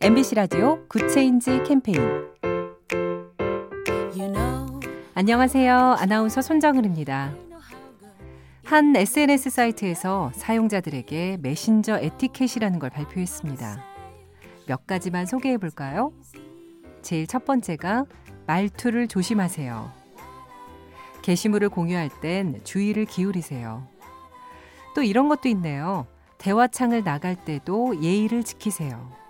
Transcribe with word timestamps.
MBC 0.00 0.36
라디오 0.36 0.78
Good 0.86 1.17
Change 1.17 1.64
캠페인 1.64 1.98
안녕하세요. 5.14 5.76
아나운서 5.98 6.40
손정은입니다. 6.40 7.34
한 8.64 8.94
SNS 8.94 9.50
사이트에서 9.50 10.30
사용자들에게 10.34 11.38
메신저 11.42 11.98
에티켓이라는 11.98 12.78
걸 12.78 12.90
발표했습니다. 12.90 13.84
몇 14.68 14.86
가지만 14.86 15.26
소개해 15.26 15.58
볼까요? 15.58 16.12
제일 17.02 17.26
첫 17.26 17.44
번째가 17.44 18.04
말투를 18.46 19.08
조심하세요. 19.08 19.90
게시물을 21.22 21.70
공유할 21.70 22.08
땐 22.20 22.60
주의를 22.62 23.04
기울이세요. 23.04 23.84
또 24.94 25.02
이런 25.02 25.28
것도 25.28 25.48
있네요. 25.48 26.06
대화창을 26.38 27.02
나갈 27.02 27.34
때도 27.34 28.00
예의를 28.00 28.44
지키세요. 28.44 29.27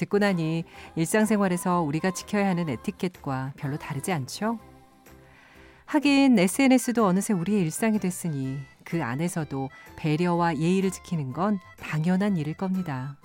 듣고 0.00 0.18
나니 0.18 0.64
일상생활에서 0.96 1.82
우리가 1.82 2.10
지켜야 2.10 2.48
하는 2.48 2.68
에티켓과 2.68 3.52
별로 3.56 3.76
다르지 3.76 4.12
않죠? 4.12 4.58
하긴 5.86 6.38
SNS도 6.38 7.04
어느새 7.04 7.32
우리의 7.32 7.62
일상이 7.62 7.98
됐으니 7.98 8.58
그 8.84 9.02
안에서도 9.02 9.68
배려와 9.96 10.56
예의를 10.56 10.90
지키는 10.90 11.32
건 11.32 11.58
당연한 11.80 12.36
일일 12.36 12.54
겁니다. 12.54 13.18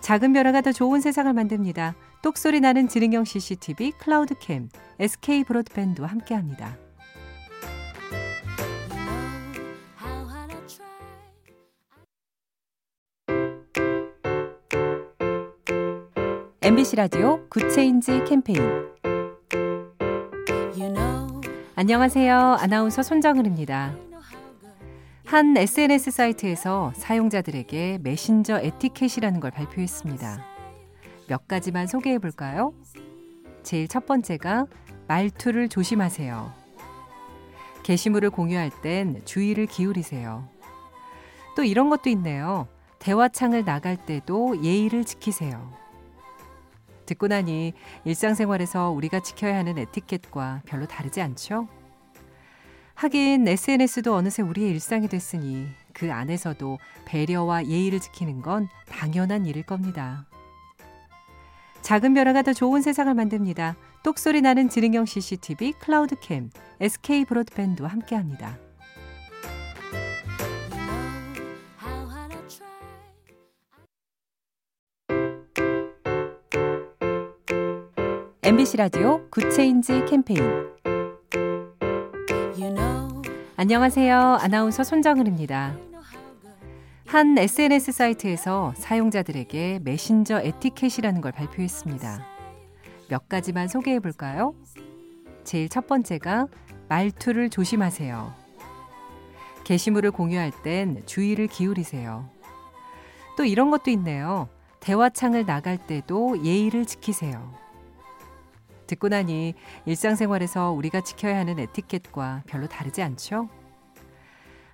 작은 0.00 0.32
변화가 0.32 0.60
더 0.60 0.72
좋은 0.72 1.00
세상을 1.00 1.32
만듭니다. 1.32 1.94
똑소리 2.22 2.60
나는 2.60 2.88
지능형 2.88 3.24
CCTV 3.24 3.92
클라우드캠 3.98 4.70
SK 5.00 5.44
브로드밴드와 5.44 6.08
함께합니다. 6.08 6.76
MBC 16.68 16.96
라디오 16.96 17.48
Good 17.48 17.78
Change 17.78 18.24
캠페인 18.24 18.60
안녕하세요. 21.74 22.36
아나운서 22.60 23.02
손정은입니다. 23.02 23.96
한 25.24 25.56
SNS 25.56 26.10
사이트에서 26.10 26.92
사용자들에게 26.94 28.00
메신저 28.02 28.58
에티켓이라는 28.58 29.40
걸 29.40 29.50
발표했습니다. 29.50 30.44
몇 31.26 31.48
가지만 31.48 31.86
소개해 31.86 32.18
볼까요? 32.18 32.74
제일 33.62 33.88
첫 33.88 34.04
번째가 34.04 34.66
말투를 35.06 35.70
조심하세요. 35.70 36.52
게시물을 37.82 38.28
공유할 38.28 38.70
땐 38.82 39.22
주의를 39.24 39.64
기울이세요. 39.64 40.46
또 41.56 41.64
이런 41.64 41.88
것도 41.88 42.10
있네요. 42.10 42.68
대화창을 42.98 43.64
나갈 43.64 43.96
때도 43.96 44.62
예의를 44.62 45.06
지키세요. 45.06 45.87
듣고 47.08 47.28
나니 47.28 47.72
일상생활에서 48.04 48.90
우리가 48.90 49.20
지켜야 49.20 49.56
하는 49.56 49.78
에티켓과 49.78 50.62
별로 50.66 50.86
다르지 50.86 51.20
않죠? 51.20 51.68
하긴 52.94 53.46
SNS도 53.46 54.14
어느새 54.14 54.42
우리의 54.42 54.70
일상이 54.70 55.08
됐으니 55.08 55.66
그 55.92 56.12
안에서도 56.12 56.78
배려와 57.06 57.66
예의를 57.66 58.00
지키는 58.00 58.42
건 58.42 58.68
당연한 58.88 59.46
일일 59.46 59.62
겁니다. 59.62 60.26
작은 61.80 62.12
변화가 62.12 62.42
더 62.42 62.52
좋은 62.52 62.82
세상을 62.82 63.12
만듭니다. 63.14 63.76
똑소리 64.02 64.42
나는 64.42 64.68
지능형 64.68 65.06
CCTV 65.06 65.72
클라우드캠 65.80 66.50
SK 66.80 67.24
브로드밴드와 67.24 67.88
함께합니다. 67.88 68.58
MBC 78.48 78.78
라디오 78.78 79.28
Good 79.28 79.59
Change 79.59 80.06
캠페인 80.06 80.42
안녕하세요. 83.56 84.38
아나운서 84.40 84.84
손정은입니다. 84.84 85.76
한 87.04 87.36
SNS 87.36 87.92
사이트에서 87.92 88.72
사용자들에게 88.74 89.80
메신저 89.84 90.40
에티켓이라는 90.40 91.20
걸 91.20 91.30
발표했습니다. 91.30 92.24
몇 93.10 93.28
가지만 93.28 93.68
소개해 93.68 94.00
볼까요? 94.00 94.54
제일 95.44 95.68
첫 95.68 95.86
번째가 95.86 96.46
말투를 96.88 97.50
조심하세요. 97.50 98.32
게시물을 99.64 100.10
공유할 100.10 100.52
땐 100.62 101.02
주의를 101.04 101.48
기울이세요. 101.48 102.30
또 103.36 103.44
이런 103.44 103.70
것도 103.70 103.90
있네요. 103.90 104.48
대화창을 104.80 105.44
나갈 105.44 105.76
때도 105.76 106.42
예의를 106.42 106.86
지키세요. 106.86 107.67
듣고 108.88 109.08
나니 109.08 109.54
일상생활에서 109.86 110.72
우리가 110.72 111.02
지켜야 111.02 111.38
하는 111.38 111.60
에티켓과 111.60 112.42
별로 112.46 112.66
다르지 112.66 113.02
않죠? 113.02 113.48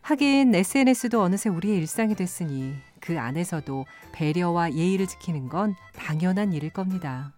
하긴 0.00 0.54
SNS도 0.54 1.20
어느새 1.20 1.50
우리의 1.50 1.78
일상이 1.78 2.14
됐으니 2.14 2.74
그 3.00 3.18
안에서도 3.18 3.84
배려와 4.12 4.72
예의를 4.72 5.06
지키는 5.06 5.48
건 5.48 5.74
당연한 5.96 6.52
일일 6.52 6.70
겁니다. 6.70 7.32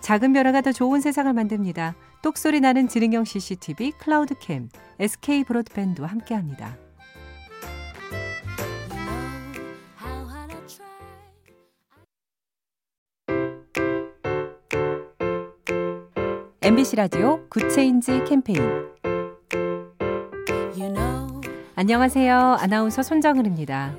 작은 0.00 0.32
변화가 0.32 0.60
더 0.60 0.72
좋은 0.72 1.00
세상을 1.00 1.32
만듭니다. 1.32 1.94
똑소리 2.22 2.60
나는 2.60 2.86
지능형 2.86 3.24
CCTV 3.24 3.92
클라우드캠 3.92 4.68
SK 4.98 5.44
브로드밴드와 5.44 6.08
함께합니다. 6.08 6.85
MBC 16.66 16.96
라디오 16.96 17.48
Good 17.48 17.78
Change 17.78 18.24
캠페인 18.24 18.60
안녕하세요. 21.76 22.36
아나운서 22.58 23.04
손정은입니다. 23.04 23.94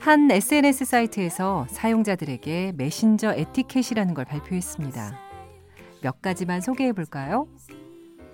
한 0.00 0.30
SNS 0.30 0.84
사이트에서 0.84 1.66
사용자들에게 1.70 2.74
메신저 2.76 3.32
에티켓이라는 3.32 4.12
걸 4.12 4.26
발표했습니다. 4.26 5.18
몇 6.02 6.20
가지만 6.20 6.60
소개해 6.60 6.92
볼까요? 6.92 7.48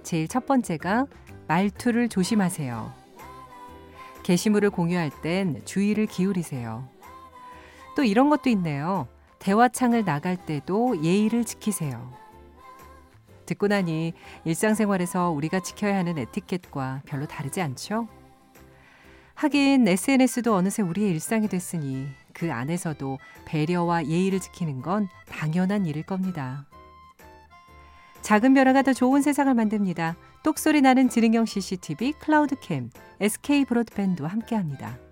제일 0.02 0.26
첫 0.26 0.44
번째가 0.44 1.06
말투를 1.46 2.08
조심하세요. 2.08 2.92
게시물을 4.24 4.70
공유할 4.70 5.12
땐 5.22 5.62
주의를 5.64 6.06
기울이세요. 6.06 6.88
또 7.94 8.02
이런 8.02 8.30
것도 8.30 8.50
있네요. 8.50 9.06
대화창을 9.38 10.04
나갈 10.04 10.36
때도 10.36 11.04
예의를 11.04 11.44
지키세요. 11.44 12.25
듣고 13.46 13.68
나니 13.68 14.12
일상생활에서 14.44 15.30
우리가 15.30 15.60
지켜야 15.60 15.96
하는 15.96 16.18
에티켓과 16.18 17.02
별로 17.06 17.26
다르지 17.26 17.60
않죠? 17.62 18.08
하긴 19.34 19.86
SNS도 19.86 20.54
어느새 20.54 20.82
우리의 20.82 21.10
일상이 21.10 21.46
됐으니 21.48 22.08
그 22.32 22.52
안에서도 22.52 23.18
배려와 23.44 24.06
예의를 24.06 24.40
지키는 24.40 24.82
건 24.82 25.08
당연한 25.28 25.86
일일 25.86 26.04
겁니다. 26.04 26.66
작은 28.22 28.54
변화가 28.54 28.82
더 28.82 28.92
좋은 28.92 29.22
세상을 29.22 29.52
만듭니다. 29.54 30.16
똑소리 30.42 30.80
나는 30.80 31.08
지능형 31.08 31.46
CCTV 31.46 32.12
클라우드캠 32.14 32.90
SK 33.20 33.66
브로드밴드와 33.66 34.28
함께합니다. 34.28 35.05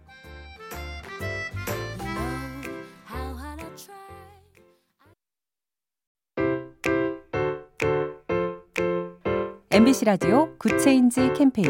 MBC 9.75 10.05
라디오 10.05 10.57
Good 10.57 10.87
Change 10.87 11.33
캠페인 11.33 11.69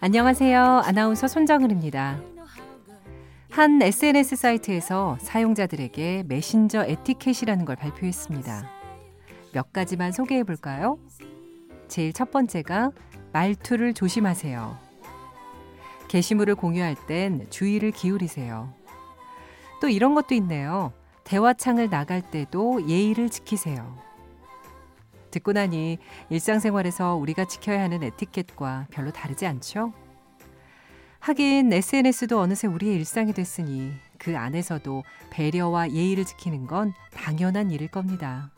안녕하세요. 0.00 0.60
아나운서 0.84 1.28
손정은입니다. 1.28 2.20
한 3.50 3.80
SNS 3.80 4.34
사이트에서 4.34 5.16
사용자들에게 5.20 6.24
메신저 6.26 6.86
에티켓이라는 6.86 7.66
걸 7.66 7.76
발표했습니다. 7.76 8.68
몇 9.52 9.72
가지만 9.72 10.10
소개해 10.10 10.42
볼까요? 10.42 10.98
제일 11.86 12.12
첫 12.12 12.32
번째가 12.32 12.90
말투를 13.32 13.94
조심하세요. 13.94 14.76
게시물을 16.08 16.56
공유할 16.56 16.96
땐 17.06 17.46
주의를 17.48 17.92
기울이세요. 17.92 18.74
또 19.80 19.88
이런 19.88 20.16
것도 20.16 20.34
있네요. 20.34 20.92
대화창을 21.22 21.90
나갈 21.90 22.22
때도 22.22 22.88
예의를 22.88 23.28
지키세요. 23.28 24.09
듣고 25.30 25.52
나니 25.52 25.98
일상생활에서 26.28 27.16
우리가 27.16 27.46
지켜야 27.46 27.82
하는 27.82 28.02
에티켓과 28.02 28.88
별로 28.90 29.10
다르지 29.10 29.46
않죠? 29.46 29.92
하긴 31.20 31.72
SNS도 31.72 32.40
어느새 32.40 32.66
우리의 32.66 32.96
일상이 32.96 33.32
됐으니 33.32 33.92
그 34.18 34.36
안에서도 34.36 35.04
배려와 35.30 35.90
예의를 35.92 36.24
지키는 36.24 36.66
건 36.66 36.92
당연한 37.12 37.70
일일 37.70 37.88
겁니다. 37.88 38.50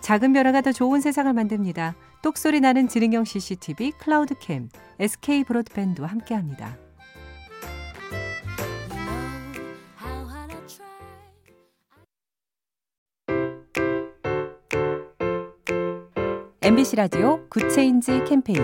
작은 0.00 0.32
변화가 0.32 0.60
더 0.60 0.72
좋은 0.72 1.00
세상을 1.00 1.32
만듭니다. 1.32 1.94
똑소리 2.22 2.60
나는 2.60 2.88
지능형 2.88 3.24
CCTV 3.24 3.92
클라우드캠 3.92 4.68
SK 4.98 5.44
브로드밴드와 5.44 6.08
함께합니다. 6.08 6.83
MBC 16.64 16.96
라디오 16.96 17.46
Good 17.50 17.80
Change 17.80 18.24
캠페인 18.24 18.58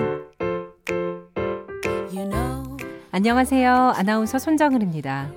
안녕하세요. 3.11 3.93
아나운서 3.94 4.38
손정은입니다. 4.38 5.31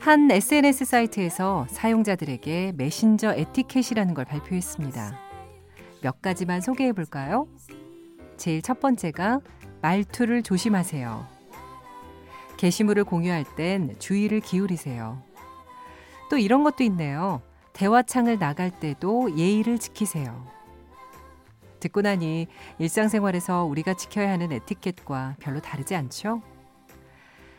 한 0.00 0.28
SNS 0.28 0.84
사이트에서 0.84 1.64
사용자들에게 1.70 2.72
메신저 2.76 3.34
에티켓이라는 3.34 4.14
걸 4.14 4.24
발표했습니다. 4.24 5.16
몇 6.02 6.20
가지만 6.20 6.60
소개해 6.60 6.92
볼까요? 6.92 7.46
제일 8.36 8.60
첫 8.60 8.80
번째가 8.80 9.38
말투를 9.80 10.42
조심하세요. 10.42 11.24
게시물을 12.56 13.04
공유할 13.04 13.44
땐 13.54 13.94
주의를 14.00 14.40
기울이세요. 14.40 15.22
또 16.30 16.36
이런 16.36 16.64
것도 16.64 16.82
있네요. 16.82 17.42
대화창을 17.74 18.40
나갈 18.40 18.72
때도 18.72 19.36
예의를 19.36 19.78
지키세요. 19.78 20.57
듣고 21.80 22.02
나니 22.02 22.46
일상생활에서 22.78 23.64
우리가 23.64 23.94
지켜야 23.94 24.30
하는 24.30 24.52
에티켓과 24.52 25.36
별로 25.40 25.60
다르지 25.60 25.94
않죠? 25.94 26.42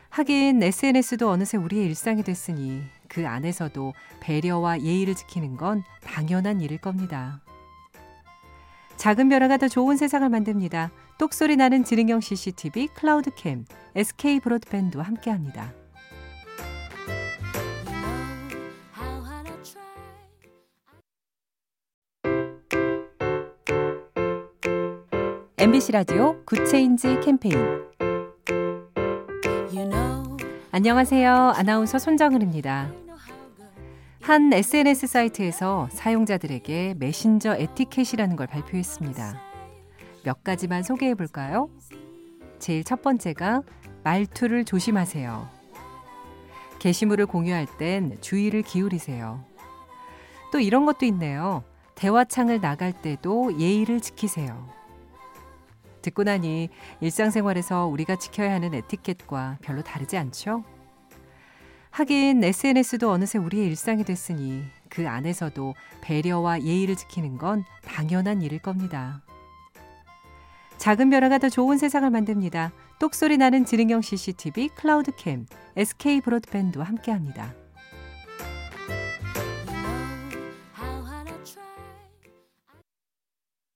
하긴 0.10 0.62
SNS도 0.64 1.30
어느새 1.30 1.58
우리의 1.58 1.86
일상이 1.86 2.24
됐으니 2.24 2.82
그 3.08 3.28
안에서도 3.28 3.94
배려와 4.20 4.82
예의를 4.82 5.16
지키는 5.16 5.56
건 5.58 5.84
당연한 6.04 6.62
일일 6.62 6.80
겁니다. 6.80 7.42
작은 8.98 9.30
변화가 9.30 9.58
더 9.58 9.68
좋은 9.68 9.98
세상을 9.98 10.28
만듭니다. 10.28 10.92
똑소리 11.18 11.56
나는 11.56 11.84
지능형 11.84 12.22
CCTV 12.22 12.88
클라우드캠 12.88 13.66
SK 13.96 14.40
브로드밴드와 14.42 15.04
함께합니다. 15.04 15.79
MBC 25.62 25.92
라디오 25.92 26.42
Good 26.46 26.75
Change 26.75 27.20
캠페인 27.20 27.54
안녕하세요. 30.72 31.34
아나운서 31.54 32.00
손정은입니다. 32.00 32.90
한 34.22 34.54
SNS 34.54 35.08
사이트에서 35.08 35.90
사용자들에게 35.92 36.96
메신저 36.98 37.58
에티켓이라는 37.58 38.38
걸 38.38 38.48
발표했습니다. 38.48 39.42
몇 40.24 40.46
가지만 40.46 40.82
소개해 40.82 41.14
볼까요? 41.16 41.70
제일 42.60 42.86
첫 42.86 43.02
번째가 43.02 43.64
말투를 44.06 44.64
조심하세요. 44.64 45.46
게시물을 46.80 47.26
공유할 47.26 47.68
땐 47.78 48.18
주의를 48.22 48.62
기울이세요. 48.62 49.44
또 50.54 50.62
이런 50.62 50.86
것도 50.86 51.06
있네요. 51.08 51.66
대화창을 51.96 52.62
나갈 52.62 52.94
때도 52.94 53.60
예의를 53.60 54.00
지키세요. 54.00 54.79
듣고 56.02 56.24
나니 56.24 56.70
일상생활에서 57.02 57.88
우리가 57.88 58.18
지켜야 58.18 58.54
하는 58.54 58.74
에티켓과 58.74 59.60
별로 59.62 59.82
다르지 59.82 60.18
않죠? 60.18 60.64
하긴 61.92 62.44
SNS도 62.44 63.10
어느새 63.10 63.38
우리의 63.38 63.66
일상이 63.68 64.04
됐으니 64.04 64.64
그 64.90 65.08
안에서도 65.08 65.74
배려와 66.02 66.62
예의를 66.62 66.96
지키는 66.96 67.38
건 67.38 67.64
당연한 67.84 68.42
일일 68.42 68.60
겁니다. 68.60 69.22
작은 70.78 71.10
변화가 71.10 71.40
더 71.40 71.50
좋은 71.50 71.78
세상을 71.78 72.10
만듭니다. 72.10 72.72
똑소리 73.00 73.38
나는 73.38 73.66
지능형 73.66 74.02
CCTV 74.02 74.70
클라우드캠 74.70 75.46
SK 75.76 76.22
브로드밴드와 76.22 76.86
함께합니다. 76.86 77.54